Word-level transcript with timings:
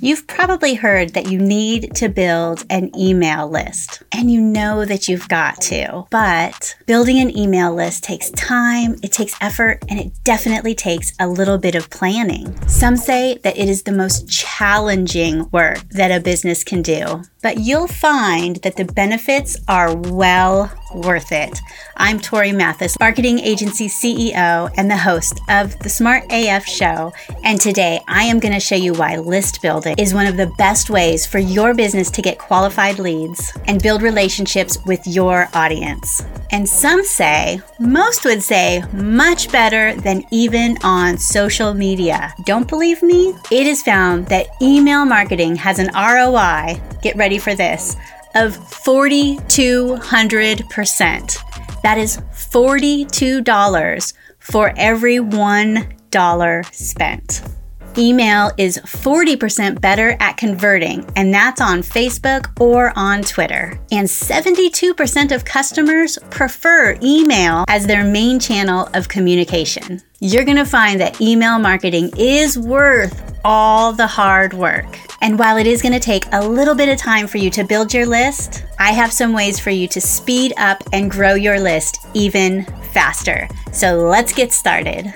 You've 0.00 0.26
probably 0.26 0.74
heard 0.74 1.14
that 1.14 1.30
you 1.30 1.38
need 1.38 1.94
to 1.96 2.08
build 2.08 2.64
an 2.70 2.90
email 2.98 3.48
list, 3.48 4.02
and 4.12 4.30
you 4.30 4.40
know 4.40 4.84
that 4.84 5.08
you've 5.08 5.28
got 5.28 5.60
to. 5.62 6.04
But 6.10 6.76
building 6.86 7.18
an 7.20 7.36
email 7.36 7.74
list 7.74 8.04
takes 8.04 8.30
time, 8.30 8.96
it 9.02 9.12
takes 9.12 9.34
effort, 9.40 9.84
and 9.88 9.98
it 9.98 10.12
definitely 10.24 10.74
takes 10.74 11.12
a 11.20 11.28
little 11.28 11.58
bit 11.58 11.74
of 11.74 11.90
planning. 11.90 12.56
Some 12.68 12.96
say 12.96 13.38
that 13.42 13.56
it 13.56 13.68
is 13.68 13.82
the 13.82 13.92
most 13.92 14.28
challenging 14.28 15.48
work 15.50 15.78
that 15.90 16.10
a 16.10 16.20
business 16.20 16.64
can 16.64 16.82
do, 16.82 17.22
but 17.42 17.58
you'll 17.58 17.88
find 17.88 18.56
that 18.56 18.76
the 18.76 18.84
benefits 18.84 19.56
are 19.68 19.94
well 19.94 20.72
worth 20.94 21.32
it. 21.32 21.58
I'm 21.96 22.20
Torie 22.20 22.52
Mathis, 22.52 22.98
marketing 22.98 23.40
agency 23.40 23.88
CEO 23.88 24.70
and 24.76 24.90
the 24.90 24.96
host 24.96 25.40
of 25.48 25.78
the 25.80 25.88
Smart 25.88 26.24
AF 26.30 26.64
show. 26.64 27.12
And 27.42 27.60
today 27.60 28.00
I 28.08 28.24
am 28.24 28.38
going 28.38 28.54
to 28.54 28.60
show 28.60 28.76
you 28.76 28.94
why 28.94 29.16
list 29.16 29.60
building 29.60 29.96
is 29.98 30.14
one 30.14 30.26
of 30.26 30.36
the 30.36 30.52
best 30.58 30.88
ways 30.88 31.26
for 31.26 31.38
your 31.38 31.74
business 31.74 32.10
to 32.12 32.22
get 32.22 32.38
qualified 32.38 32.98
leads 32.98 33.52
and 33.66 33.82
build 33.82 34.02
relationships 34.02 34.78
with 34.86 35.06
your 35.06 35.48
audience. 35.52 36.24
And 36.52 36.68
some 36.68 37.02
say, 37.02 37.60
most 37.80 38.24
would 38.26 38.42
say, 38.42 38.84
much 38.92 39.50
better 39.50 39.94
than 39.94 40.22
even 40.30 40.76
on 40.84 41.16
social 41.16 41.72
media. 41.72 42.34
Don't 42.44 42.68
believe 42.68 43.02
me? 43.02 43.32
It 43.50 43.66
is 43.66 43.82
found 43.82 44.26
that 44.26 44.48
email 44.60 45.06
marketing 45.06 45.56
has 45.56 45.78
an 45.78 45.88
ROI, 45.94 46.78
get 47.00 47.16
ready 47.16 47.38
for 47.38 47.54
this, 47.54 47.96
of 48.34 48.58
4,200%. 48.58 51.38
That 51.82 51.96
is 51.98 52.18
$42 52.18 54.12
for 54.38 54.74
every 54.76 55.16
$1 55.16 56.74
spent. 56.74 57.42
Email 57.98 58.50
is 58.56 58.78
40% 58.78 59.80
better 59.80 60.16
at 60.18 60.38
converting, 60.38 61.04
and 61.14 61.32
that's 61.32 61.60
on 61.60 61.80
Facebook 61.80 62.58
or 62.58 62.92
on 62.96 63.22
Twitter. 63.22 63.78
And 63.90 64.08
72% 64.08 65.30
of 65.30 65.44
customers 65.44 66.18
prefer 66.30 66.96
email 67.02 67.64
as 67.68 67.86
their 67.86 68.04
main 68.04 68.40
channel 68.40 68.88
of 68.94 69.08
communication. 69.08 70.00
You're 70.20 70.44
gonna 70.44 70.64
find 70.64 71.00
that 71.00 71.20
email 71.20 71.58
marketing 71.58 72.12
is 72.16 72.58
worth 72.58 73.38
all 73.44 73.92
the 73.92 74.06
hard 74.06 74.54
work. 74.54 74.98
And 75.20 75.38
while 75.38 75.56
it 75.58 75.66
is 75.66 75.82
to 75.82 76.00
take 76.00 76.24
a 76.32 76.48
little 76.48 76.74
bit 76.74 76.88
of 76.88 76.96
time 76.96 77.26
for 77.26 77.38
you 77.38 77.50
to 77.50 77.64
build 77.64 77.92
your 77.92 78.06
list, 78.06 78.64
I 78.78 78.92
have 78.92 79.12
some 79.12 79.32
ways 79.32 79.60
for 79.60 79.70
you 79.70 79.86
to 79.88 80.00
speed 80.00 80.54
up 80.56 80.82
and 80.92 81.10
grow 81.10 81.34
your 81.34 81.60
list 81.60 81.98
even 82.14 82.64
faster. 82.92 83.48
So 83.72 83.98
let's 83.98 84.32
get 84.32 84.52
started. 84.52 85.12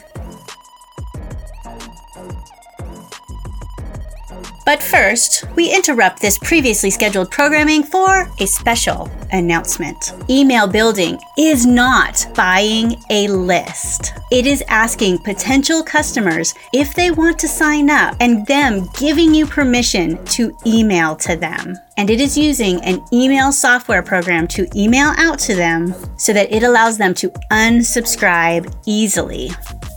But 4.66 4.82
first, 4.82 5.44
we 5.54 5.72
interrupt 5.72 6.20
this 6.20 6.38
previously 6.38 6.90
scheduled 6.90 7.30
programming 7.30 7.84
for 7.84 8.28
a 8.40 8.46
special 8.46 9.08
announcement. 9.30 10.12
Email 10.28 10.66
building 10.66 11.20
is 11.38 11.64
not 11.64 12.26
buying 12.34 12.96
a 13.08 13.28
list. 13.28 14.12
It 14.32 14.44
is 14.44 14.64
asking 14.66 15.18
potential 15.18 15.84
customers 15.84 16.52
if 16.72 16.94
they 16.94 17.12
want 17.12 17.38
to 17.38 17.48
sign 17.48 17.90
up 17.90 18.16
and 18.18 18.44
them 18.48 18.88
giving 18.98 19.32
you 19.32 19.46
permission 19.46 20.22
to 20.26 20.52
email 20.66 21.14
to 21.14 21.36
them. 21.36 21.76
And 21.96 22.10
it 22.10 22.20
is 22.20 22.36
using 22.36 22.82
an 22.82 23.04
email 23.12 23.52
software 23.52 24.02
program 24.02 24.48
to 24.48 24.66
email 24.74 25.12
out 25.16 25.38
to 25.40 25.54
them 25.54 25.94
so 26.18 26.32
that 26.32 26.52
it 26.52 26.64
allows 26.64 26.98
them 26.98 27.14
to 27.14 27.30
unsubscribe 27.52 28.74
easily. 28.84 29.50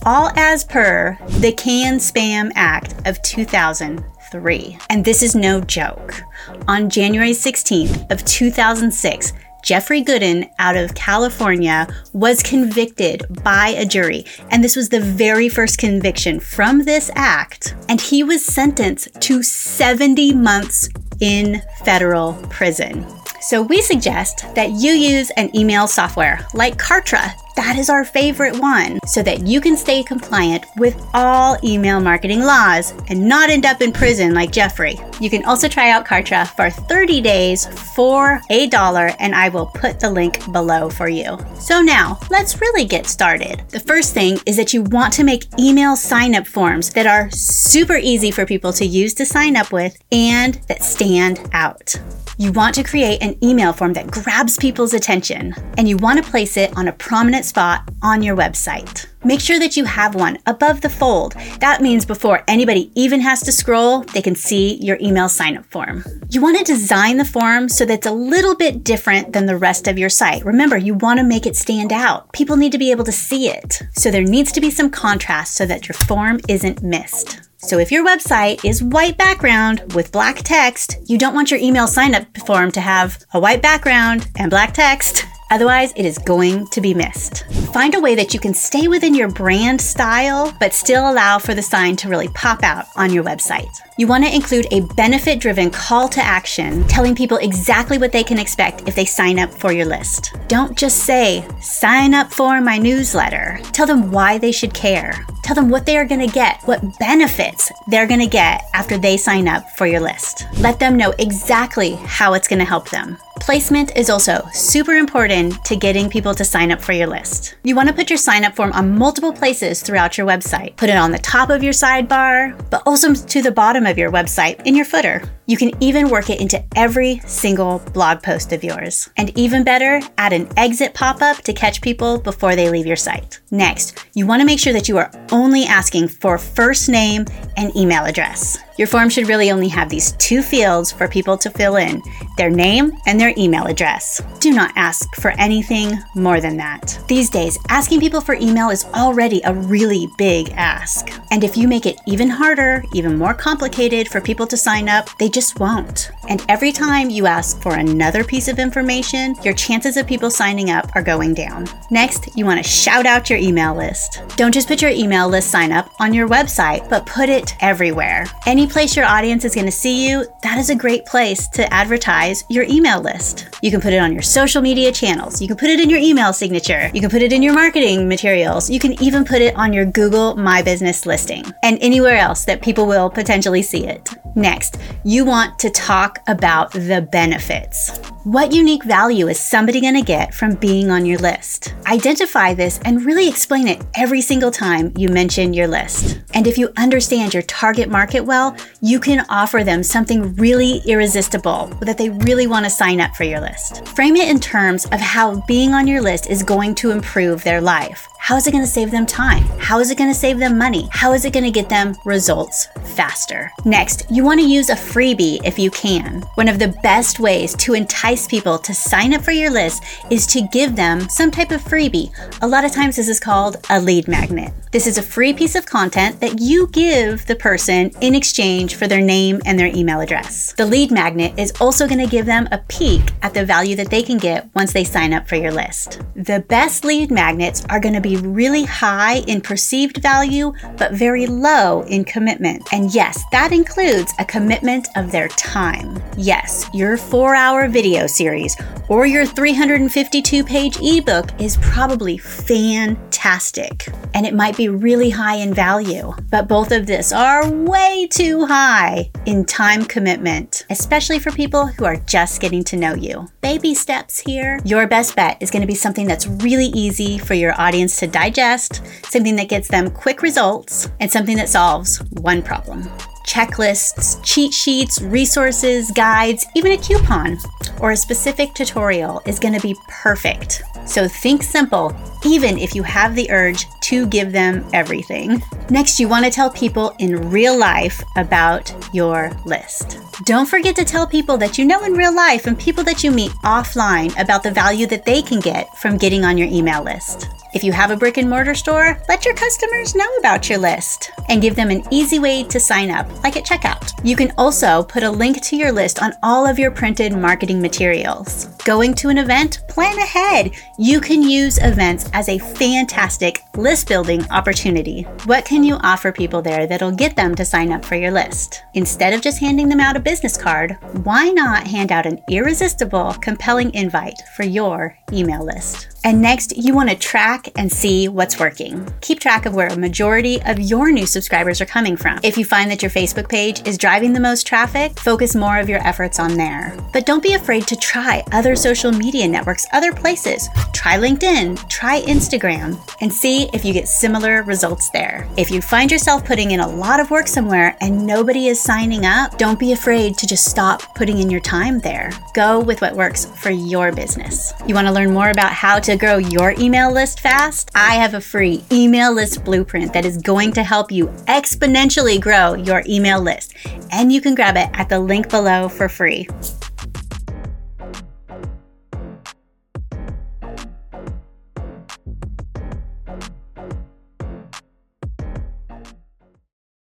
All 0.05 0.31
as 0.35 0.63
per 0.63 1.17
the 1.39 1.51
CAN 1.53 1.97
Spam 1.97 2.51
Act 2.55 3.07
of 3.07 3.19
2000 3.23 4.05
three. 4.31 4.77
And 4.89 5.03
this 5.03 5.21
is 5.23 5.35
no 5.35 5.61
joke. 5.61 6.21
On 6.67 6.89
January 6.89 7.31
16th 7.31 8.11
of 8.11 8.23
2006, 8.25 9.33
Jeffrey 9.61 10.01
Goodin 10.01 10.49
out 10.57 10.77
of 10.77 10.95
California 10.95 11.87
was 12.13 12.41
convicted 12.41 13.25
by 13.43 13.69
a 13.69 13.85
jury. 13.85 14.25
And 14.51 14.63
this 14.63 14.75
was 14.75 14.89
the 14.89 15.01
very 15.01 15.49
first 15.49 15.77
conviction 15.77 16.39
from 16.39 16.85
this 16.85 17.11
act. 17.15 17.75
And 17.89 17.99
he 17.99 18.23
was 18.23 18.45
sentenced 18.45 19.09
to 19.21 19.43
70 19.43 20.33
months 20.33 20.89
in 21.19 21.61
federal 21.83 22.33
prison. 22.49 23.05
So 23.41 23.61
we 23.61 23.81
suggest 23.81 24.45
that 24.55 24.71
you 24.71 24.91
use 24.91 25.29
an 25.31 25.55
email 25.55 25.87
software 25.87 26.45
like 26.53 26.77
Kartra 26.77 27.33
that 27.59 27.77
is 27.77 27.89
our 27.89 28.05
favorite 28.05 28.57
one 28.57 29.01
so 29.05 29.21
that 29.21 29.45
you 29.45 29.59
can 29.59 29.75
stay 29.75 30.01
compliant 30.01 30.65
with 30.77 30.95
all 31.13 31.57
email 31.61 31.99
marketing 31.99 32.39
laws 32.39 32.93
and 33.09 33.27
not 33.27 33.49
end 33.49 33.65
up 33.65 33.81
in 33.81 33.91
prison 33.91 34.33
like 34.33 34.53
Jeffrey. 34.53 34.97
You 35.19 35.29
can 35.29 35.43
also 35.43 35.67
try 35.67 35.89
out 35.89 36.05
Kartra 36.05 36.47
for 36.47 36.69
30 36.69 37.19
days 37.19 37.67
for 37.97 38.39
a 38.49 38.67
dollar, 38.67 39.11
and 39.19 39.35
I 39.35 39.49
will 39.49 39.65
put 39.65 39.99
the 39.99 40.09
link 40.09 40.39
below 40.53 40.89
for 40.89 41.09
you. 41.09 41.37
So 41.59 41.81
now, 41.81 42.17
let's 42.29 42.61
really 42.61 42.85
get 42.85 43.05
started. 43.05 43.61
The 43.67 43.81
first 43.81 44.13
thing 44.13 44.39
is 44.45 44.55
that 44.55 44.71
you 44.71 44.83
want 44.83 45.11
to 45.15 45.25
make 45.25 45.43
email 45.59 45.97
sign 45.97 46.35
up 46.35 46.47
forms 46.47 46.91
that 46.93 47.07
are 47.07 47.29
super 47.31 47.97
easy 47.97 48.31
for 48.31 48.45
people 48.45 48.71
to 48.71 48.85
use 48.85 49.13
to 49.15 49.25
sign 49.25 49.57
up 49.57 49.73
with 49.73 50.01
and 50.13 50.53
that 50.69 50.81
stand 50.81 51.41
out. 51.51 51.99
You 52.39 52.53
want 52.53 52.73
to 52.75 52.83
create 52.83 53.21
an 53.21 53.35
email 53.43 53.73
form 53.73 53.91
that 53.93 54.11
grabs 54.11 54.55
people's 54.55 54.93
attention, 54.93 55.53
and 55.77 55.89
you 55.89 55.97
want 55.97 56.23
to 56.23 56.31
place 56.31 56.55
it 56.55 56.71
on 56.77 56.87
a 56.87 56.93
prominent 56.93 57.43
spot 57.43 57.89
on 58.01 58.23
your 58.23 58.37
website. 58.37 59.07
Make 59.25 59.41
sure 59.41 59.59
that 59.59 59.75
you 59.75 59.83
have 59.83 60.15
one 60.15 60.37
above 60.45 60.79
the 60.79 60.89
fold. 60.89 61.33
That 61.59 61.81
means 61.81 62.05
before 62.05 62.45
anybody 62.47 62.93
even 62.95 63.19
has 63.19 63.41
to 63.41 63.51
scroll, 63.51 64.03
they 64.13 64.21
can 64.21 64.35
see 64.35 64.75
your 64.75 64.97
email 65.01 65.27
sign 65.27 65.57
up 65.57 65.65
form. 65.65 66.05
You 66.29 66.41
want 66.41 66.57
to 66.59 66.63
design 66.63 67.17
the 67.17 67.25
form 67.25 67.67
so 67.67 67.83
that 67.83 67.95
it's 67.95 68.07
a 68.07 68.11
little 68.13 68.55
bit 68.55 68.85
different 68.85 69.33
than 69.33 69.45
the 69.45 69.57
rest 69.57 69.89
of 69.89 69.99
your 69.99 70.09
site. 70.09 70.45
Remember, 70.45 70.77
you 70.77 70.93
want 70.93 71.19
to 71.19 71.25
make 71.25 71.45
it 71.45 71.57
stand 71.57 71.91
out. 71.91 72.31
People 72.31 72.55
need 72.55 72.71
to 72.71 72.77
be 72.77 72.91
able 72.91 73.03
to 73.03 73.11
see 73.11 73.49
it. 73.49 73.81
So 73.97 74.11
there 74.11 74.23
needs 74.23 74.53
to 74.53 74.61
be 74.61 74.71
some 74.71 74.91
contrast 74.91 75.55
so 75.55 75.65
that 75.65 75.89
your 75.89 75.95
form 75.95 76.39
isn't 76.47 76.81
missed. 76.83 77.48
So 77.61 77.77
if 77.77 77.91
your 77.91 78.05
website 78.05 78.63
is 78.63 78.81
white 78.81 79.17
background 79.17 79.93
with 79.93 80.13
black 80.13 80.37
text, 80.37 80.97
you 81.07 81.17
don't 81.17 81.33
want 81.33 81.51
your 81.51 81.59
email 81.59 81.87
sign 81.87 82.15
up 82.15 82.25
form 82.47 82.71
to 82.71 82.81
have 82.81 83.23
a 83.33 83.39
white 83.39 83.61
background 83.61 84.29
and 84.37 84.49
black 84.49 84.73
text. 84.73 85.25
Otherwise, 85.51 85.91
it 85.95 86.05
is 86.05 86.17
going 86.19 86.67
to 86.67 86.79
be 86.79 86.93
missed. 86.93 87.45
Find 87.73 87.95
a 87.95 87.99
way 87.99 88.15
that 88.15 88.33
you 88.33 88.39
can 88.39 88.53
stay 88.53 88.87
within 88.87 89.15
your 89.15 89.29
brand 89.29 89.81
style, 89.81 90.55
but 90.59 90.73
still 90.73 91.09
allow 91.09 91.39
for 91.39 91.55
the 91.55 91.61
sign 91.61 91.95
to 91.97 92.09
really 92.09 92.27
pop 92.29 92.63
out 92.63 92.85
on 92.95 93.11
your 93.11 93.23
website. 93.23 93.69
You 93.97 94.07
want 94.07 94.23
to 94.25 94.33
include 94.33 94.67
a 94.71 94.81
benefit 94.95 95.39
driven 95.39 95.71
call 95.71 96.07
to 96.09 96.21
action, 96.21 96.87
telling 96.87 97.15
people 97.15 97.37
exactly 97.37 97.97
what 97.97 98.11
they 98.11 98.23
can 98.23 98.39
expect 98.39 98.87
if 98.87 98.95
they 98.95 99.05
sign 99.05 99.39
up 99.39 99.51
for 99.51 99.71
your 99.71 99.85
list. 99.85 100.35
Don't 100.47 100.77
just 100.77 101.03
say, 101.03 101.47
sign 101.59 102.13
up 102.13 102.31
for 102.31 102.61
my 102.61 102.77
newsletter. 102.77 103.59
Tell 103.71 103.87
them 103.87 104.11
why 104.11 104.37
they 104.37 104.51
should 104.51 104.73
care. 104.73 105.25
Tell 105.41 105.55
them 105.55 105.69
what 105.69 105.85
they 105.85 105.97
are 105.97 106.05
going 106.05 106.25
to 106.25 106.33
get, 106.33 106.61
what 106.63 106.99
benefits 106.99 107.71
they're 107.87 108.07
going 108.07 108.19
to 108.19 108.27
get 108.27 108.61
after 108.73 108.97
they 108.97 109.17
sign 109.17 109.47
up 109.47 109.67
for 109.71 109.87
your 109.87 109.99
list. 109.99 110.45
Let 110.59 110.79
them 110.79 110.95
know 110.95 111.13
exactly 111.17 111.95
how 112.05 112.33
it's 112.33 112.47
going 112.47 112.59
to 112.59 112.65
help 112.65 112.89
them. 112.89 113.17
Placement 113.39 113.95
is 113.97 114.09
also 114.09 114.47
super 114.53 114.93
important 114.93 115.63
to 115.65 115.75
getting 115.75 116.09
people 116.09 116.35
to 116.35 116.45
sign 116.45 116.71
up 116.71 116.81
for 116.81 116.93
your 116.93 117.07
list. 117.07 117.55
You 117.63 117.75
want 117.75 117.89
to 117.89 117.95
put 117.95 118.09
your 118.09 118.17
sign 118.17 118.45
up 118.45 118.55
form 118.55 118.71
on 118.73 118.97
multiple 118.97 119.33
places 119.33 119.81
throughout 119.81 120.17
your 120.17 120.27
website. 120.27 120.75
Put 120.75 120.89
it 120.89 120.97
on 120.97 121.11
the 121.11 121.17
top 121.19 121.49
of 121.49 121.63
your 121.63 121.73
sidebar, 121.73 122.55
but 122.69 122.83
also 122.85 123.13
to 123.15 123.41
the 123.41 123.51
bottom 123.51 123.85
of 123.85 123.97
your 123.97 124.11
website 124.11 124.63
in 124.65 124.75
your 124.75 124.85
footer. 124.85 125.23
You 125.47 125.57
can 125.57 125.71
even 125.81 126.09
work 126.09 126.29
it 126.29 126.39
into 126.39 126.63
every 126.75 127.19
single 127.25 127.79
blog 127.93 128.21
post 128.21 128.53
of 128.53 128.63
yours. 128.63 129.09
And 129.17 129.35
even 129.35 129.63
better, 129.63 129.99
add 130.19 130.33
an 130.33 130.47
exit 130.55 130.93
pop 130.93 131.23
up 131.23 131.37
to 131.37 131.53
catch 131.53 131.81
people 131.81 132.19
before 132.19 132.55
they 132.55 132.69
leave 132.69 132.85
your 132.85 132.95
site. 132.95 133.39
Next, 133.49 134.05
you 134.13 134.27
want 134.27 134.41
to 134.41 134.45
make 134.45 134.59
sure 134.59 134.73
that 134.73 134.87
you 134.87 134.99
are 134.99 135.11
only 135.31 135.63
asking 135.63 136.09
for 136.09 136.37
first 136.37 136.87
name 136.87 137.25
and 137.57 137.75
email 137.75 138.05
address. 138.05 138.59
Your 138.79 138.87
form 138.87 139.09
should 139.09 139.27
really 139.27 139.51
only 139.51 139.67
have 139.67 139.89
these 139.89 140.13
two 140.13 140.41
fields 140.41 140.89
for 140.89 141.09
people 141.09 141.37
to 141.39 141.49
fill 141.49 141.75
in 141.75 142.01
their 142.37 142.49
name 142.49 142.93
and 143.05 143.19
their 143.19 143.33
email 143.35 143.65
address. 143.65 144.21
Do 144.39 144.51
not 144.51 144.71
ask 144.77 145.13
for 145.15 145.31
anything 145.31 145.99
more 146.15 146.39
than 146.39 146.55
that. 146.55 146.97
These 147.09 147.29
days, 147.29 147.59
asking 147.67 147.99
people 147.99 148.21
for 148.21 148.35
email 148.35 148.69
is 148.69 148.85
already 148.95 149.41
a 149.43 149.53
really 149.53 150.07
big 150.17 150.51
ask. 150.51 151.11
And 151.29 151.43
if 151.43 151.57
you 151.57 151.67
make 151.67 151.85
it 151.85 151.99
even 152.07 152.29
harder, 152.29 152.81
even 152.93 153.17
more 153.17 153.33
complicated 153.33 154.07
for 154.07 154.21
people 154.21 154.47
to 154.47 154.55
sign 154.55 154.87
up, 154.87 155.09
they 155.17 155.27
just 155.27 155.59
won't. 155.59 156.11
And 156.29 156.41
every 156.47 156.71
time 156.71 157.09
you 157.09 157.25
ask 157.25 157.61
for 157.61 157.75
another 157.75 158.23
piece 158.23 158.47
of 158.47 158.59
information, 158.59 159.35
your 159.43 159.55
chances 159.55 159.97
of 159.97 160.07
people 160.07 160.31
signing 160.31 160.69
up 160.69 160.89
are 160.95 161.03
going 161.03 161.33
down. 161.33 161.67
Next, 161.91 162.29
you 162.37 162.45
want 162.45 162.63
to 162.63 162.69
shout 162.69 163.05
out 163.05 163.29
your 163.29 163.39
email 163.39 163.75
list. 163.75 164.21
Don't 164.37 164.53
just 164.53 164.69
put 164.69 164.81
your 164.81 164.91
email 164.91 165.27
list 165.27 165.51
sign 165.51 165.73
up 165.73 165.91
on 165.99 166.13
your 166.13 166.29
website, 166.29 166.89
but 166.89 167.05
put 167.05 167.27
it 167.27 167.57
everywhere. 167.59 168.25
Any 168.45 168.68
place 168.69 168.95
your 168.95 169.05
audience 169.05 169.43
is 169.45 169.55
going 169.55 169.65
to 169.65 169.71
see 169.71 170.07
you, 170.07 170.25
that 170.43 170.57
is 170.57 170.69
a 170.69 170.75
great 170.75 171.05
place 171.05 171.47
to 171.49 171.71
advertise 171.73 172.43
your 172.49 172.63
email 172.63 173.01
list. 173.01 173.49
You 173.61 173.71
can 173.71 173.81
put 173.81 173.93
it 173.93 173.97
on 173.97 174.13
your 174.13 174.21
social 174.21 174.61
media 174.61 174.91
channels. 174.91 175.41
You 175.41 175.47
can 175.47 175.57
put 175.57 175.69
it 175.69 175.79
in 175.79 175.89
your 175.89 175.99
email 175.99 176.31
signature. 176.31 176.89
You 176.93 177.01
can 177.01 177.09
put 177.09 177.21
it 177.21 177.33
in 177.33 177.43
your 177.43 177.53
marketing 177.53 178.07
materials. 178.07 178.69
You 178.69 178.79
can 178.79 179.01
even 179.03 179.25
put 179.25 179.41
it 179.41 179.55
on 179.55 179.73
your 179.73 179.85
Google 179.85 180.35
My 180.35 180.61
Business 180.61 181.05
listing 181.05 181.45
and 181.63 181.77
anywhere 181.81 182.17
else 182.17 182.45
that 182.45 182.61
people 182.61 182.85
will 182.85 183.09
potentially 183.09 183.61
see 183.61 183.85
it. 183.85 184.09
Next, 184.35 184.77
you 185.03 185.25
want 185.25 185.59
to 185.59 185.69
talk 185.69 186.19
about 186.27 186.71
the 186.71 187.07
benefits. 187.11 187.97
What 188.23 188.53
unique 188.53 188.83
value 188.83 189.27
is 189.27 189.39
somebody 189.39 189.81
going 189.81 189.95
to 189.95 190.01
get 190.01 190.33
from 190.33 190.55
being 190.55 190.91
on 190.91 191.05
your 191.05 191.17
list? 191.17 191.73
Identify 191.87 192.53
this 192.53 192.79
and 192.85 193.03
really 193.05 193.27
explain 193.27 193.67
it 193.67 193.83
every 193.95 194.21
single 194.21 194.51
time 194.51 194.93
you 194.95 195.09
mention 195.09 195.53
your 195.53 195.67
list. 195.67 196.21
And 196.33 196.45
if 196.45 196.57
you 196.57 196.71
understand 196.77 197.33
your 197.33 197.43
target 197.43 197.89
market 197.89 198.21
well, 198.21 198.55
you 198.81 198.99
can 198.99 199.25
offer 199.29 199.63
them 199.63 199.83
something 199.83 200.35
really 200.35 200.81
irresistible 200.85 201.67
that 201.81 201.97
they 201.97 202.09
really 202.09 202.47
want 202.47 202.65
to 202.65 202.69
sign 202.69 203.01
up 203.01 203.15
for 203.15 203.23
your 203.23 203.41
list. 203.41 203.85
Frame 203.89 204.15
it 204.15 204.29
in 204.29 204.39
terms 204.39 204.85
of 204.85 204.99
how 204.99 205.41
being 205.47 205.73
on 205.73 205.87
your 205.87 206.01
list 206.01 206.29
is 206.29 206.43
going 206.43 206.75
to 206.75 206.91
improve 206.91 207.43
their 207.43 207.61
life. 207.61 208.07
How 208.17 208.35
is 208.35 208.47
it 208.47 208.51
going 208.51 208.63
to 208.63 208.69
save 208.69 208.91
them 208.91 209.05
time? 209.05 209.43
How 209.59 209.79
is 209.79 209.91
it 209.91 209.97
going 209.97 210.09
to 210.09 210.17
save 210.17 210.39
them 210.39 210.57
money? 210.57 210.87
How 210.91 211.13
is 211.13 211.25
it 211.25 211.33
going 211.33 211.45
to 211.45 211.51
get 211.51 211.67
them 211.67 211.95
results 212.05 212.67
faster? 212.95 213.51
Next, 213.65 214.05
you 214.11 214.23
want 214.23 214.39
to 214.39 214.45
use 214.45 214.69
a 214.69 214.75
freebie 214.75 215.39
if 215.43 215.57
you 215.57 215.71
can. 215.71 216.21
One 216.35 216.47
of 216.47 216.59
the 216.59 216.75
best 216.83 217.19
ways 217.19 217.55
to 217.55 217.73
entice 217.73 218.27
people 218.27 218.57
to 218.59 218.73
sign 218.73 219.13
up 219.13 219.23
for 219.23 219.31
your 219.31 219.49
list 219.49 219.83
is 220.09 220.27
to 220.27 220.47
give 220.51 220.75
them 220.75 221.09
some 221.09 221.31
type 221.31 221.51
of 221.51 221.61
freebie. 221.61 222.11
A 222.41 222.47
lot 222.47 222.65
of 222.65 222.71
times, 222.71 222.97
this 222.97 223.09
is 223.09 223.19
called 223.19 223.57
a 223.69 223.81
lead 223.81 224.07
magnet. 224.07 224.53
This 224.71 224.85
is 224.85 224.99
a 224.99 225.01
free 225.01 225.33
piece 225.33 225.55
of 225.55 225.65
content 225.65 226.19
that 226.19 226.39
you 226.39 226.67
give 226.67 227.25
the 227.25 227.35
person 227.35 227.89
in 228.01 228.13
exchange 228.13 228.38
for 228.39 228.87
their 228.87 229.01
name 229.01 229.41
and 229.45 229.59
their 229.59 229.67
email 229.67 229.99
address. 229.99 230.53
The 230.53 230.65
lead 230.65 230.91
magnet 230.91 231.37
is 231.37 231.51
also 231.59 231.89
going 231.89 231.99
to 231.99 232.09
give 232.09 232.25
them 232.25 232.47
a 232.53 232.59
peek 232.69 233.01
at 233.21 233.33
the 233.33 233.45
value 233.45 233.75
that 233.75 233.89
they 233.89 234.01
can 234.01 234.17
get 234.17 234.49
once 234.55 234.71
they 234.71 234.85
sign 234.85 235.11
up 235.11 235.27
for 235.27 235.35
your 235.35 235.51
list. 235.51 235.99
The 236.15 236.39
best 236.47 236.85
lead 236.85 237.11
magnets 237.11 237.65
are 237.69 237.81
going 237.81 237.95
to 237.95 238.01
be 238.01 238.15
really 238.15 238.63
high 238.63 239.17
in 239.27 239.41
perceived 239.41 239.97
value, 239.97 240.53
but 240.77 240.93
very 240.93 241.27
low 241.27 241.81
in 241.81 242.05
commitment. 242.05 242.65
And 242.71 242.95
yes, 242.95 243.21
that 243.33 243.51
includes 243.51 244.13
a 244.19 244.25
commitment 244.25 244.87
of 244.95 245.11
their 245.11 245.27
time. 245.27 246.01
Yes, 246.15 246.69
your 246.73 246.95
four 246.95 247.35
hour 247.35 247.67
video 247.67 248.07
series 248.07 248.55
or 248.87 249.05
your 249.05 249.25
352 249.25 250.45
page 250.45 250.77
ebook 250.81 251.29
is 251.41 251.57
probably 251.57 252.17
fantastic. 252.17 253.89
And 254.13 254.25
it 254.25 254.33
might 254.33 254.55
be 254.55 254.69
really 254.69 255.09
high 255.09 255.35
in 255.35 255.53
value, 255.53 256.13
but 256.29 256.47
both 256.47 256.71
of 256.71 256.85
this 256.85 257.11
are 257.11 257.49
way 257.49 258.07
too 258.09 258.28
high 258.37 259.09
in 259.25 259.43
time 259.45 259.85
commitment, 259.85 260.65
especially 260.69 261.19
for 261.19 261.31
people 261.31 261.65
who 261.65 261.85
are 261.85 261.97
just 261.97 262.39
getting 262.39 262.63
to 262.65 262.77
know 262.77 262.93
you. 262.93 263.27
Baby 263.41 263.73
steps 263.73 264.19
here. 264.19 264.59
Your 264.63 264.87
best 264.87 265.15
bet 265.15 265.41
is 265.41 265.49
going 265.49 265.61
to 265.61 265.67
be 265.67 265.75
something 265.75 266.07
that's 266.07 266.27
really 266.27 266.67
easy 266.67 267.17
for 267.17 267.33
your 267.33 267.59
audience 267.59 267.99
to 267.99 268.07
digest, 268.07 268.81
something 269.05 269.35
that 269.37 269.49
gets 269.49 269.67
them 269.67 269.89
quick 269.89 270.21
results, 270.21 270.89
and 270.99 271.11
something 271.11 271.37
that 271.37 271.49
solves 271.49 271.97
one 272.21 272.43
problem. 272.43 272.83
Checklists, 273.27 274.23
cheat 274.23 274.53
sheets, 274.53 275.01
resources, 275.01 275.91
guides, 275.91 276.45
even 276.55 276.71
a 276.71 276.77
coupon 276.77 277.37
or 277.79 277.91
a 277.91 277.97
specific 277.97 278.53
tutorial 278.53 279.21
is 279.25 279.39
going 279.39 279.53
to 279.53 279.61
be 279.61 279.75
perfect. 279.87 280.63
So 280.85 281.07
think 281.07 281.43
simple, 281.43 281.95
even 282.25 282.57
if 282.57 282.73
you 282.75 282.83
have 282.83 283.15
the 283.15 283.29
urge 283.31 283.65
to 283.89 284.05
give 284.05 284.31
them 284.31 284.63
everything. 284.71 285.41
Next, 285.71 285.99
you 285.99 286.07
want 286.07 286.23
to 286.25 286.31
tell 286.31 286.51
people 286.51 286.95
in 286.99 287.31
real 287.31 287.57
life 287.57 288.03
about 288.17 288.71
your 288.93 289.31
list. 289.45 289.99
Don't 290.25 290.47
forget 290.47 290.75
to 290.75 290.85
tell 290.85 291.07
people 291.07 291.37
that 291.37 291.57
you 291.57 291.65
know 291.65 291.83
in 291.83 291.93
real 291.93 292.15
life 292.15 292.45
and 292.45 292.59
people 292.59 292.83
that 292.83 293.03
you 293.03 293.09
meet 293.09 293.31
offline 293.43 294.13
about 294.21 294.43
the 294.43 294.51
value 294.51 294.85
that 294.87 295.05
they 295.05 295.23
can 295.23 295.39
get 295.39 295.75
from 295.77 295.97
getting 295.97 296.23
on 296.23 296.37
your 296.37 296.47
email 296.49 296.83
list. 296.83 297.29
If 297.51 297.63
you 297.63 297.71
have 297.71 297.89
a 297.89 297.97
brick 297.97 298.17
and 298.17 298.29
mortar 298.29 298.53
store, 298.53 299.01
let 299.09 299.25
your 299.25 299.33
customers 299.33 299.95
know 299.95 300.07
about 300.19 300.49
your 300.49 300.59
list 300.59 301.09
and 301.29 301.41
give 301.41 301.55
them 301.55 301.71
an 301.71 301.83
easy 301.89 302.19
way 302.19 302.43
to 302.43 302.59
sign 302.59 302.91
up, 302.91 303.07
like 303.23 303.37
at 303.37 303.45
checkout. 303.45 303.91
You 304.03 304.15
can 304.15 304.31
also 304.37 304.83
put 304.83 305.01
a 305.01 305.09
link 305.09 305.41
to 305.41 305.55
your 305.55 305.71
list 305.71 305.99
on 305.99 306.13
all 306.21 306.45
of 306.45 306.59
your 306.59 306.69
printed 306.69 307.13
marketing 307.13 307.59
materials. 307.59 308.45
Going 308.65 308.93
to 308.95 309.09
an 309.09 309.17
event? 309.17 309.61
Plan 309.67 309.97
ahead. 309.97 310.51
You 310.77 311.01
can 311.01 311.23
use 311.23 311.57
events 311.57 312.07
as 312.13 312.29
a 312.29 312.37
fantastic 312.37 313.41
building 313.83 314.23
opportunity. 314.31 315.03
What 315.25 315.45
can 315.45 315.63
you 315.63 315.75
offer 315.75 316.11
people 316.11 316.41
there 316.41 316.67
that'll 316.67 316.91
get 316.91 317.15
them 317.15 317.35
to 317.35 317.45
sign 317.45 317.71
up 317.71 317.85
for 317.85 317.95
your 317.95 318.11
list? 318.11 318.63
Instead 318.73 319.13
of 319.13 319.21
just 319.21 319.39
handing 319.39 319.69
them 319.69 319.79
out 319.79 319.95
a 319.95 319.99
business 319.99 320.37
card, 320.37 320.77
why 321.03 321.29
not 321.29 321.67
hand 321.67 321.91
out 321.91 322.05
an 322.05 322.19
irresistible, 322.29 323.15
compelling 323.21 323.73
invite 323.73 324.21
for 324.35 324.43
your 324.43 324.97
email 325.11 325.45
list? 325.45 325.98
And 326.03 326.21
next, 326.21 326.55
you 326.55 326.73
want 326.73 326.89
to 326.89 326.95
track 326.95 327.49
and 327.57 327.71
see 327.71 328.07
what's 328.07 328.39
working. 328.39 328.87
Keep 329.01 329.19
track 329.19 329.45
of 329.45 329.53
where 329.53 329.67
a 329.67 329.77
majority 329.77 330.41
of 330.43 330.59
your 330.59 330.91
new 330.91 331.05
subscribers 331.05 331.59
are 331.59 331.65
coming 331.65 331.97
from. 331.97 332.19
If 332.23 332.37
you 332.37 332.45
find 332.45 332.71
that 332.71 332.81
your 332.81 332.91
Facebook 332.91 333.29
page 333.29 333.67
is 333.67 333.77
driving 333.77 334.13
the 334.13 334.19
most 334.19 334.47
traffic, 334.47 334.97
focus 334.99 335.35
more 335.35 335.59
of 335.59 335.67
your 335.67 335.85
efforts 335.85 336.19
on 336.19 336.35
there. 336.35 336.77
But 336.93 337.05
don't 337.05 337.23
be 337.23 337.33
afraid 337.33 337.67
to 337.67 337.75
try 337.75 338.23
other 338.31 338.55
social 338.55 338.91
media 338.91 339.27
networks, 339.27 339.67
other 339.73 339.91
places. 339.91 340.47
Try 340.73 340.97
LinkedIn, 340.97 341.67
try 341.69 342.01
Instagram, 342.01 342.79
and 343.01 343.11
see 343.11 343.49
if 343.53 343.65
you 343.65 343.73
get 343.73 343.87
similar 343.87 344.43
results 344.43 344.89
there. 344.91 345.27
If 345.37 345.51
you 345.51 345.61
find 345.61 345.91
yourself 345.91 346.23
putting 346.23 346.51
in 346.51 346.61
a 346.61 346.67
lot 346.67 346.99
of 346.99 347.11
work 347.11 347.27
somewhere 347.27 347.75
and 347.81 348.05
nobody 348.05 348.47
is 348.47 348.61
signing 348.61 349.05
up, 349.05 349.37
don't 349.37 349.59
be 349.59 349.73
afraid 349.73 350.17
to 350.17 350.27
just 350.27 350.45
stop 350.45 350.95
putting 350.95 351.19
in 351.19 351.29
your 351.29 351.41
time 351.41 351.79
there. 351.79 352.11
Go 352.33 352.59
with 352.61 352.81
what 352.81 352.95
works 352.95 353.25
for 353.25 353.51
your 353.51 353.91
business. 353.91 354.53
You 354.65 354.73
want 354.73 354.87
to 354.87 354.93
learn 354.93 355.13
more 355.13 355.29
about 355.29 355.51
how 355.51 355.79
to 355.79 355.88
to 355.89 355.97
grow 355.97 356.17
your 356.17 356.53
email 356.59 356.91
list 356.91 357.19
fast, 357.19 357.71
I 357.73 357.95
have 357.95 358.13
a 358.13 358.21
free 358.21 358.63
email 358.71 359.11
list 359.11 359.43
blueprint 359.43 359.91
that 359.93 360.05
is 360.05 360.17
going 360.17 360.51
to 360.51 360.61
help 360.61 360.91
you 360.91 361.07
exponentially 361.27 362.21
grow 362.21 362.53
your 362.53 362.83
email 362.87 363.19
list. 363.19 363.55
And 363.91 364.13
you 364.13 364.21
can 364.21 364.35
grab 364.35 364.55
it 364.55 364.69
at 364.73 364.87
the 364.87 364.99
link 364.99 365.29
below 365.29 365.67
for 365.67 365.89
free. 365.89 366.27